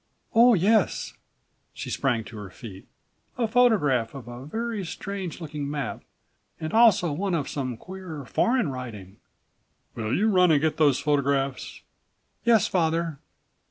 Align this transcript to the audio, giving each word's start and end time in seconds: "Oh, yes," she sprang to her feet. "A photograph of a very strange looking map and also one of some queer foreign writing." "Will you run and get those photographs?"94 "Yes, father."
"Oh, 0.33 0.55
yes," 0.55 1.13
she 1.73 1.91
sprang 1.91 2.23
to 2.23 2.37
her 2.37 2.49
feet. 2.49 2.87
"A 3.37 3.47
photograph 3.47 4.15
of 4.15 4.27
a 4.27 4.47
very 4.47 4.83
strange 4.83 5.39
looking 5.39 5.69
map 5.69 6.01
and 6.59 6.73
also 6.73 7.11
one 7.11 7.35
of 7.35 7.47
some 7.47 7.77
queer 7.77 8.25
foreign 8.25 8.71
writing." 8.71 9.17
"Will 9.93 10.11
you 10.17 10.27
run 10.27 10.49
and 10.49 10.59
get 10.59 10.77
those 10.77 10.97
photographs?"94 10.97 11.85
"Yes, 12.51 12.67
father." 12.67 13.19